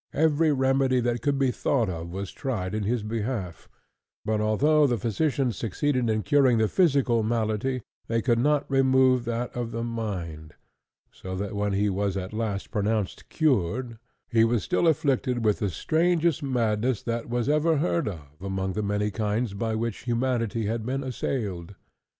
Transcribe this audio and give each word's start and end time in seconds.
Every 0.15 0.51
remedy 0.51 0.99
that 1.01 1.21
could 1.21 1.37
be 1.37 1.51
thought 1.51 1.87
of 1.87 2.09
was 2.09 2.31
tried 2.31 2.73
in 2.73 2.81
his 2.85 3.03
behalf; 3.03 3.69
but 4.25 4.41
although 4.41 4.87
the 4.87 4.97
physicians 4.97 5.57
succeeded 5.57 6.09
in 6.09 6.23
curing 6.23 6.57
the 6.57 6.67
physical 6.67 7.21
malady, 7.21 7.83
they 8.07 8.19
could 8.19 8.39
not 8.39 8.65
remove 8.67 9.25
that 9.25 9.55
of 9.55 9.69
the 9.69 9.83
mind; 9.83 10.55
so 11.11 11.35
that 11.35 11.55
when 11.55 11.73
he 11.73 11.87
was 11.87 12.17
at 12.17 12.33
last 12.33 12.71
pronounced 12.71 13.29
cured, 13.29 13.99
he 14.27 14.43
was 14.43 14.63
still 14.63 14.87
afflicted 14.87 15.45
with 15.45 15.59
the 15.59 15.69
strangest 15.69 16.41
madness 16.41 17.03
that 17.03 17.29
was 17.29 17.47
ever 17.47 17.77
heard 17.77 18.07
of 18.07 18.41
among 18.41 18.73
the 18.73 18.81
many 18.81 19.11
kinds 19.11 19.53
by 19.53 19.75
which 19.75 20.05
humanity 20.05 20.65
has 20.65 20.79
been 20.79 21.03
assailed. 21.03 21.75